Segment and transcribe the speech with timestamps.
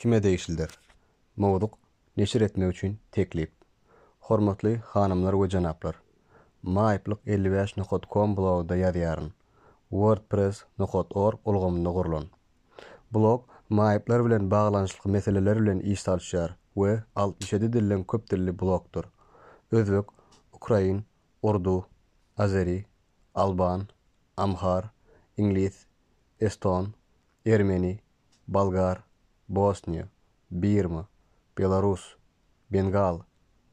[0.00, 0.70] kime değilsindir.
[1.36, 1.70] Mawduq
[2.16, 3.52] neşir etmek üçin teklip.
[4.20, 5.96] Hormatly xanımlar we janablar.
[6.64, 9.32] Myapliq58.com blogu da yar yarın.
[9.90, 12.30] WordPress nokat or ulgymynda gurlun.
[13.14, 19.04] Blog myaplar bilen baglanyşly meseleler bilen iş alyp çegar we 67 dillerden köp dilli blogdur.
[19.72, 20.04] Özük,
[20.52, 21.04] Ukrain,
[21.42, 21.86] Ordu,
[22.38, 22.84] Azeri,
[23.34, 23.88] Alban,
[24.36, 24.84] Amhar,
[25.36, 25.86] Ingliz,
[26.40, 26.88] Eston,
[27.46, 27.98] Ermeni,
[28.48, 29.09] Balgar,
[29.50, 30.08] Босния,
[30.50, 31.06] Бирма,
[31.56, 32.16] Беларусь,
[32.70, 33.24] Бенгал,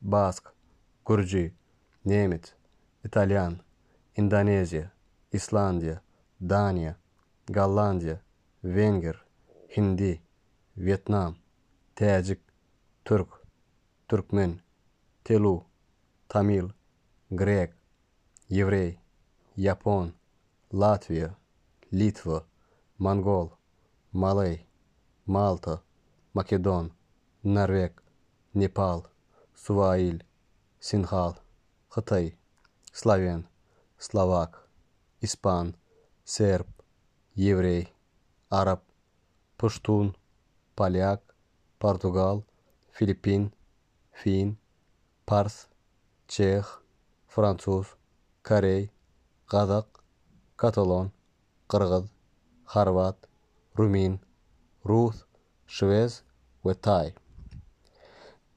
[0.02, 0.54] Баск,
[1.06, 1.54] Грузия,
[2.04, 2.56] Немец,
[3.04, 3.62] Итальян,
[4.16, 4.92] Индонезия,
[5.32, 6.02] Исландия,
[6.40, 6.98] Дания,
[7.48, 8.24] Голландия,
[8.64, 9.24] Венгер,
[9.72, 10.24] Хинди,
[10.74, 11.38] Вьетнам,
[11.94, 12.42] Таджик,
[13.04, 13.40] Тюрк,
[14.08, 14.64] Туркмен,
[15.24, 15.68] Телу,
[16.28, 16.74] Тамил,
[17.30, 17.78] Грек,
[18.48, 19.00] Еврей,
[19.56, 20.16] Япон,
[20.72, 21.38] Латвия,
[21.92, 22.48] Литва,
[22.98, 23.54] Монгол,
[24.12, 24.67] Малай
[25.28, 25.82] Мальта,
[26.34, 26.94] Македония,
[27.44, 28.02] Норвег,
[28.54, 29.08] Непал,
[29.56, 30.26] Суахили,
[30.80, 31.36] Синхал,
[31.94, 32.38] Хитаи,
[32.94, 33.46] Славян,
[34.00, 34.70] Словак,
[35.22, 35.76] Испан,
[36.26, 36.68] Серб,
[37.36, 37.94] Еврей,
[38.50, 38.82] Араб,
[39.58, 40.16] Пуштун,
[40.76, 41.36] Поляк,
[41.80, 42.46] Португал,
[42.94, 43.52] Филиппин,
[44.14, 44.58] Фин,
[45.26, 45.68] Парс,
[46.28, 46.82] Чех,
[47.28, 47.86] Француз,
[48.42, 48.92] Карей,
[49.50, 49.88] Гадак,
[50.56, 51.12] Каталон,
[51.68, 52.06] Кыргыз,
[52.66, 53.28] Хорват,
[53.76, 54.22] Румин
[54.90, 55.24] Ruth,
[55.76, 56.14] Shwez
[56.66, 57.08] we Tai.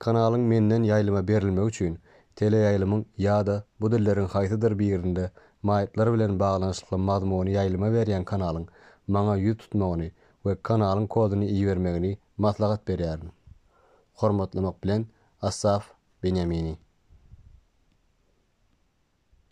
[0.05, 1.97] Kanalyň menden ýaýlyma berilmegi üçin
[2.41, 5.25] tele ýaýlymyň ýa-da bu dillerin haýtadyr bir ýerinde
[5.70, 8.67] maýetler bilen baglanyşykly mazmuny ýaýlyma berýän kanalyň
[9.17, 10.09] maňa ýüz tutmagyny
[10.47, 12.12] we kanalyň kodyny iýip bermegini
[12.47, 13.34] maslahat berýärin.
[14.22, 15.09] Hormatlamak bilen
[15.53, 15.91] Asaf
[16.22, 16.78] Benyamini.